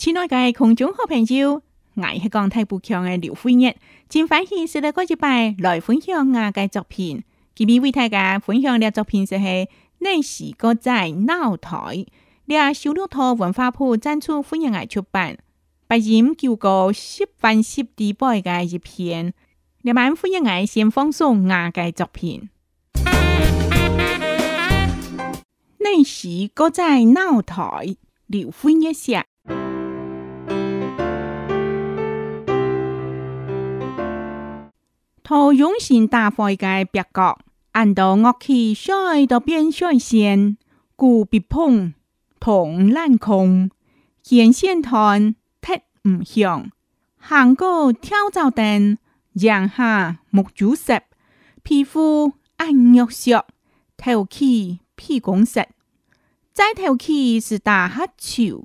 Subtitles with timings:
[0.00, 1.60] 亲爱的观众好朋友，
[1.92, 3.76] 我是讲台不强的刘辉日，
[4.08, 7.22] 今翻是四十九页来分享我的作品。
[7.54, 9.34] 今天为大家分享的作品是
[9.98, 11.76] 《那史歌在闹台》，
[12.48, 15.36] 在小六套文化部赞助，欢迎来出版。
[15.86, 19.34] 不忍叫个十分十地白的一篇，
[19.82, 22.48] 来慢欢迎来先放松我的作品。
[25.80, 27.96] 那时歌在闹台，
[28.28, 29.26] 刘辉日写。
[35.32, 37.38] 好用心打发一个别国，
[37.70, 40.58] 按到乐器甩到边甩线，
[40.96, 41.94] 古别碰，
[42.40, 43.70] 同难空，
[44.24, 45.74] 弦线断，踢
[46.08, 46.68] 唔响，
[47.18, 48.98] 行过跳蚤店，
[49.36, 51.00] 上下木珠石，
[51.62, 53.46] 皮肤暗肉色，
[53.96, 55.64] 头起屁光石，
[56.52, 58.64] 再头起是大黑球，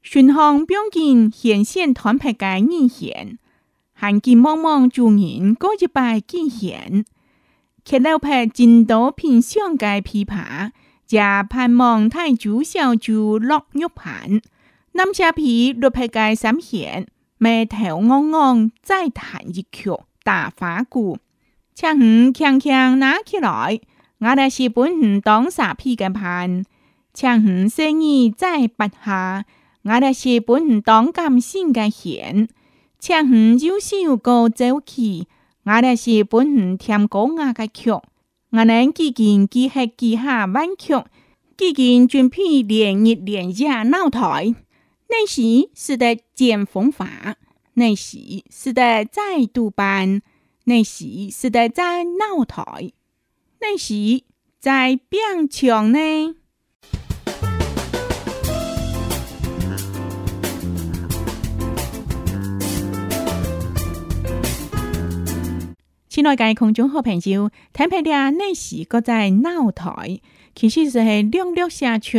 [0.00, 3.38] 巡航标记弦线断皮个眼险。
[4.00, 7.04] 汗津茫茫，做人过一百经验。
[7.84, 10.70] 开头拍金刀品上界琵琶
[11.04, 14.40] 加盼望太，九小就落玉盘。
[14.92, 19.90] 南下皮落拍界三线，眉头昂昂再弹一曲
[20.22, 21.18] 大花鼓。
[21.74, 23.80] 唱完唱唱拿起来，
[24.18, 26.62] 我的是本当耍皮的盘。
[27.12, 29.44] 唱完生意再拔下，
[29.82, 32.48] 我的是本当感性的线。
[32.98, 35.28] 唱完又唱高走起，
[35.62, 38.02] 我俩是本县天狗牙的曲，我
[38.50, 40.94] 们几近几黑几下万曲，
[41.56, 44.52] 几近准备连日连夜闹台。
[45.08, 47.08] 那时是在建凤凰，
[47.74, 48.18] 那时
[48.50, 50.20] 是在在渡班，
[50.64, 52.90] 那时是在闹台，
[53.60, 53.94] 那时
[54.58, 56.37] 在边唱呢。
[66.20, 67.30] 天内界群众看评照，
[67.72, 70.18] 睇平啲那时个在闹台，
[70.52, 72.18] 其实是系亮亮下出。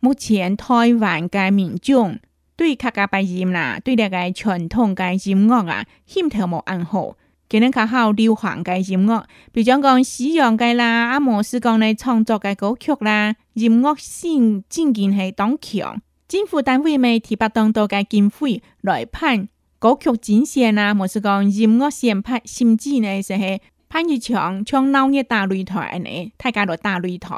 [0.00, 2.18] 目前台湾嘅民众
[2.56, 7.16] 对客家白音啦，对那个传统嘅音乐啊，欠头无安好。
[7.50, 16.00] 佢日较好流行嘅音乐，比如讲西洋嘅啦，阿莫斯讲嚟创作嘅歌曲啦，音乐性真系当强。
[16.26, 19.48] 政府单位咪提拔当多嘅经费来判。
[19.84, 27.36] 歌曲展现啊，莫是讲音乐先拍，甚至呢就系拍住场，唱闹热大擂台呢，大家度大擂台，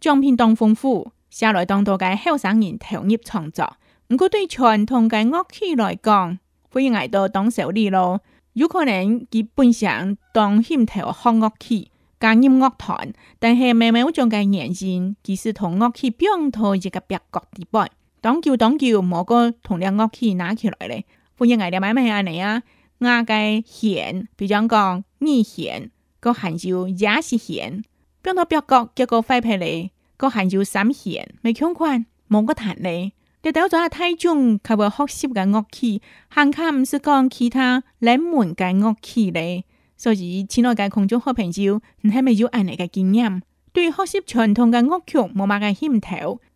[0.00, 3.76] 奖品当丰富，下来当多届后生人投入创作。
[4.08, 6.38] 不过对传统嘅乐器来讲，
[6.70, 8.22] 会挨到当手力咯，
[8.54, 17.86] 有可能基本想当兴头学乐器，加入乐团，但系慢慢将佢养成，其实同乐器并头一个别角地位，
[18.22, 21.04] 当叫当叫，某个同靓乐器拿起来咧。
[21.36, 22.62] 富人外边买卖系安尼啊，
[22.98, 27.82] 我计县，比如讲你县，个汉朝也是县。
[28.20, 33.12] 变到别国结果废皮嚟，个汉朝三县没穷款，冇个谈呢。
[33.44, 39.64] 你到咗阿泰中，佢话学习嘅乐器，行定唔是讲其他冷门嘅乐器嘞。
[39.96, 43.42] 所以亲爱日同咗好朋友，你系咪有安尼嘅经验？
[43.72, 46.08] 对学习传统嘅乐器冇乜嘅兴趣，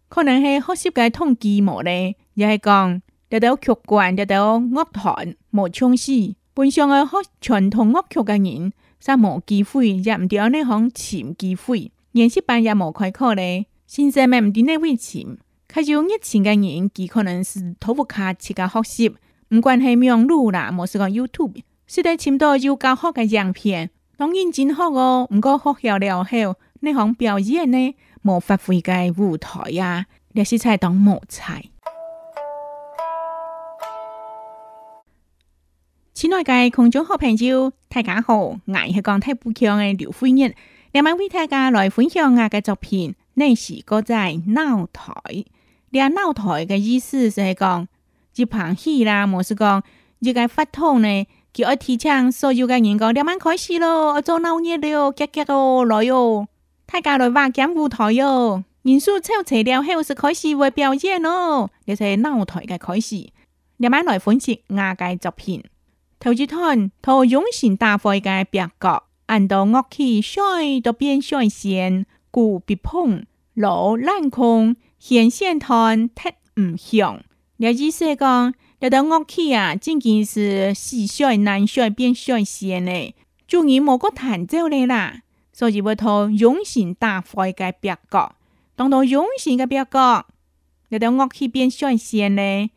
[0.09, 3.03] 可能系学习嘅动机冇咧，又系讲。
[3.29, 6.37] 得到曲冠，得到乐团，莫尝试。
[6.55, 8.73] 本上个学传统乐曲嘅人，
[9.03, 11.91] 煞冇机会，入唔到呢行前机会。
[12.13, 13.67] 演戏班也冇开课咧。
[13.87, 19.13] 现在咪唔知呢位前，开始热情嘅人，极可能是托副卡自架学习，
[19.51, 25.27] 毋管系咩路啦，冇是讲 YouTube，识得签多有教学嘅样片，当然真好哦。
[25.29, 26.31] 不过学校了后，
[26.81, 31.67] 呢行表演呢，冇发挥嘅舞台呀，那些才当莫材。
[36.17, 38.39] 亲爱的观众和朋友，大家好！
[38.39, 38.61] 我
[38.95, 40.55] 是讲台不强的刘飞人。
[40.91, 45.13] 今面为大家来分享我的作品，那是个在闹台。
[45.91, 47.87] 你闹台的意思是讲，
[48.35, 49.83] 一棚戏啦，莫是讲，
[50.21, 56.49] 一个发通呢，就要提前所有的人讲，点蚊开始咯，我做闹热了，急急哦来哦！
[56.87, 63.17] 大家来话讲舞台哟，人数凑齐了，后，是开始会表演咯，这是闹台的开始。
[63.79, 65.63] 今面来分析我的作品。
[66.19, 73.25] 头只摊托用心大开嘅白角，按到乐器衰到变衰线，故必碰
[73.55, 77.21] 老烂空，咸鲜摊太唔香。
[77.59, 83.15] 廖二叔讲：，人到乐器啊，真系是西衰南衰变衰线呢，
[83.47, 85.23] 终于冇个弹奏嚟啦。
[85.53, 88.35] 所以要托用心大开嘅白角，
[88.75, 90.27] 当当用心嘅白角，
[90.89, 92.71] 人到乐器变衰线呢，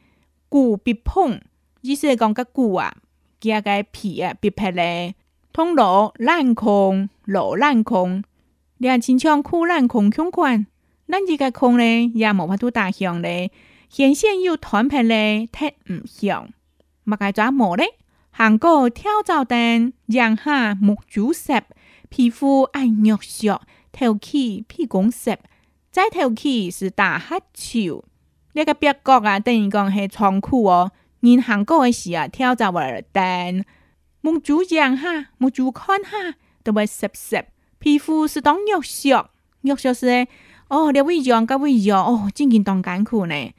[0.50, 1.41] 故必碰。
[1.81, 2.97] 二叔讲嘅故啊。
[3.39, 5.15] 加个皮啊，皮皮嘞！
[5.53, 8.21] 通落烂空，落烂空，
[8.77, 10.68] 两千枪苦烂空穷款，
[11.07, 13.51] 咱这个空嘞也无法度打响嘞。
[13.89, 16.50] 现线又团皮嘞，踢唔响。
[17.06, 17.86] 物该抓毛嘞？
[18.30, 21.62] 韩国跳蚤灯，上海木竹石，
[22.09, 25.38] 皮肤爱肉色，头起皮光石，
[25.91, 28.03] 再头起是大黑潮。
[28.53, 30.91] 你个别国啊，等于讲系仓库哦。
[31.21, 33.63] 银行过诶时啊，跳就话但
[34.21, 37.45] 望主样哈，望主看哈，都会湿湿
[37.77, 39.30] 皮肤是当肉色，
[39.62, 40.27] 肉色是
[40.69, 43.51] 哦，两胃热加胃热哦，真劲当艰苦呢。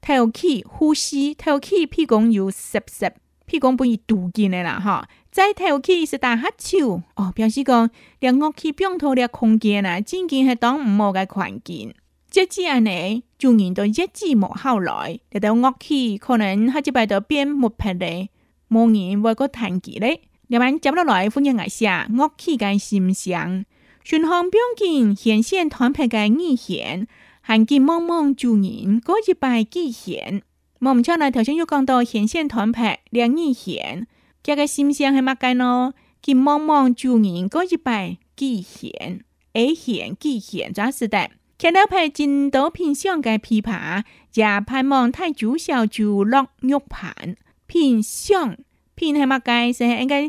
[0.00, 3.12] 透气呼吸透气，屁公又湿湿，
[3.46, 5.08] 屁公不易堵进来啦，哈。
[5.30, 7.90] 再透气是打哈手，哦，表示讲
[8.20, 11.94] 连恶气并脱了空间啊，真劲系当唔好嘅环境。
[12.30, 18.28] 接支安尼，就人到一支木后来，嚟到乐器可能下即摆到变木拍咧，
[18.68, 20.06] 冇人会个弹吉他。
[20.46, 23.64] 另外接落来，夫人一下乐器嘅心赏，
[24.04, 27.08] 巡航标现显现团判嘅耳显，
[27.40, 30.42] 还金茫茫做人过一摆耳显，
[30.80, 34.06] 我唔错呢，头先又讲到显现团判两耳显，
[34.42, 35.94] 家个欣赏系乜嘅呢？
[36.22, 41.37] 含茫茫满人过一摆耳显，a 显耳显，做乜的。
[41.60, 47.34] 看到拍筋斗品相嘅枇杷，也盼望太主小就落玉盘。
[47.66, 48.56] 品相
[48.94, 49.76] 片系乜嘢？
[49.76, 50.28] 是应该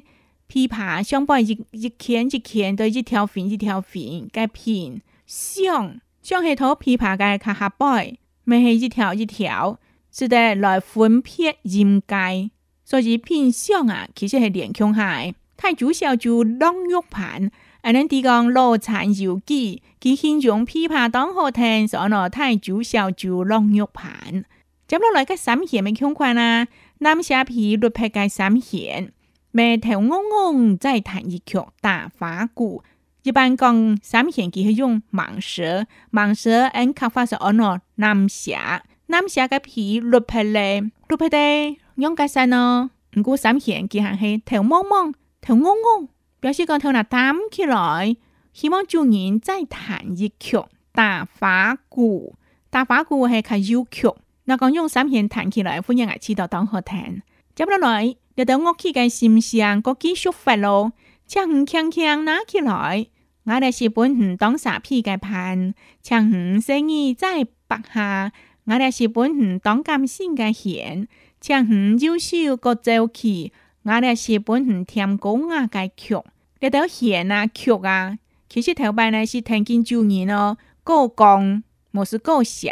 [0.49, 4.01] 枇杷相摆一一天一天都一条粉一条粉
[4.33, 9.79] 嘅品相相系土枇杷嘅壳下摆，唔系一条一条，
[10.11, 12.49] 是得来分片应该。
[12.83, 15.27] 所以品相啊，其实系点下好？
[15.55, 17.51] 太主小就落玉盘。
[17.81, 24.43] 俺们提供老残有记，其形容琵琶当好听，所拿太主小就浪玉盘。
[24.85, 26.67] 接落来嘅三弦嘅腔款啊，
[26.97, 29.13] 南下皮律拍嘅三弦，
[29.51, 32.83] 眉头昂昂再弹一曲大法鼓。
[33.23, 42.91] 一般讲三弦佢係用盲舌，盲舌按刻法是按落南下，南下嘅皮律拍咧，律拍咧用嘅啥呢？
[43.17, 46.09] 唔过三弦佢係頭蒙蒙，頭昂昂。
[46.39, 48.15] 表示讲，头那弹起来，
[48.53, 50.57] 希望众人再弹一曲
[50.93, 52.35] 《打花鼓》。
[52.69, 54.07] 打花鼓系开优曲，
[54.45, 57.21] 那讲用三弦弹起来，富人爱听到当何弹。
[57.55, 60.93] 接不落来，要到我起个心上，个技术发咯，
[61.27, 63.07] 强轻轻拿起来。
[63.45, 68.31] 我哋是本行当耍皮嘅盘，强强生意在白下。
[68.65, 71.07] 我哋是本行当感性嘅弦，
[71.41, 73.51] 强强优秀个奏曲。
[73.89, 76.23] 我咧是本唔听讲啊，该曲，呢
[76.69, 82.71] 啲戏啊曲啊，其实头摆呢是听见主演咯，高讲冇是高想，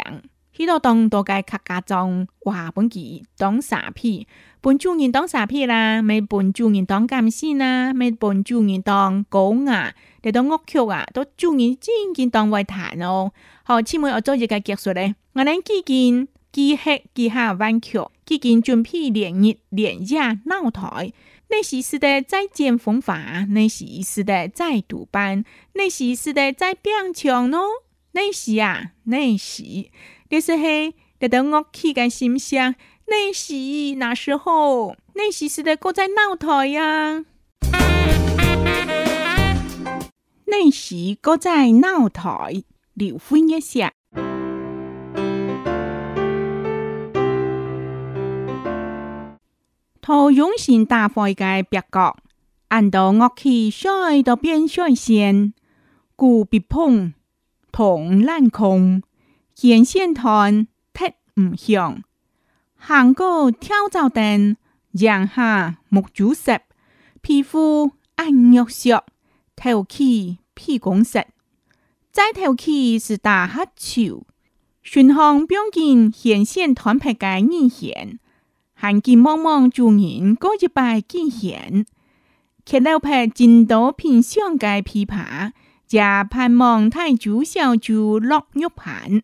[0.52, 4.28] 许多当都该客家种话本剧当傻皮，
[4.60, 9.92] 本主演当傻皮啦，咪本主演当干事啦，咪本主演当讲啊，
[10.22, 13.32] 呢啲恶曲啊，都主演真经当外坛咯。
[13.64, 15.52] 好，今日我做一嘅结束咧，我哋再
[15.84, 17.98] 见，记吃记下弯曲。
[18.34, 21.12] 已经准备连日连夜闹台，
[21.48, 25.44] 内时是的再建风华，内时是的再读班，
[25.74, 27.58] 内时是的再变强哦。
[28.12, 29.62] 内时啊，内时，
[30.28, 32.74] 这是嘿得等我气个心想，
[33.06, 33.54] 内时
[33.96, 37.24] 那时候，内时是的搁在闹台呀，
[40.46, 42.62] 内时搁在闹台，
[42.94, 43.90] 刘辉一写。
[50.10, 52.16] 好用心打块个别角，
[52.68, 55.52] 按到乐器衰到边衰线，
[56.16, 57.12] 鼓鼻碰，
[57.72, 59.02] 同烂空，
[59.54, 62.02] 显线团特唔像，
[62.76, 64.56] 行过跳蚤灯，
[64.94, 66.58] 上下木珠石，
[67.20, 69.04] 皮肤暗肉色，
[69.54, 71.22] 透气皮光石，
[72.10, 74.22] 再透气是大黑球，
[74.82, 78.18] 巡航标面显现端皮嘅异象。
[78.80, 81.84] 汗津茫茫，做人过一百经验。
[82.64, 85.50] 开头拍金刀片，香芥琵琶，
[85.88, 89.20] 加盼望太煮小煮落玉盘。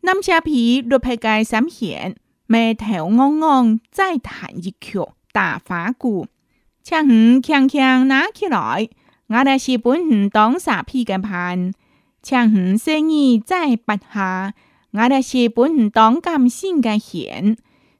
[0.00, 2.16] 南下皮落拍个三片，
[2.48, 4.98] 眉头昂昂再弹一曲
[5.30, 6.26] 大花鼓。
[6.82, 7.06] 强
[7.40, 8.88] 强强强拿起来，
[9.28, 11.72] 我的是本当耍皮的盘。
[12.24, 14.54] 强强生意再拔下，
[14.90, 17.56] 我的是本当感性的弦。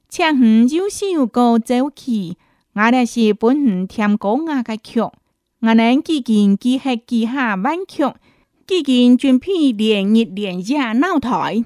[0.09, 2.37] 唱完又唱高走起，
[2.73, 5.01] 我来是本县天狗阿的曲。
[5.01, 8.03] 我人只见机黑》、《机下万曲，
[8.65, 11.65] 只见军片连日连夜闹台。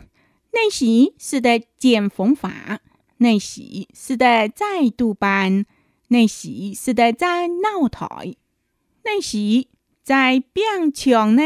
[0.53, 2.79] 那时是在建风化，
[3.17, 3.62] 那是
[3.93, 5.65] 是在再度班，
[6.07, 8.07] 那是是在闹台，
[9.03, 9.67] 那时
[10.03, 11.41] 在变强呢。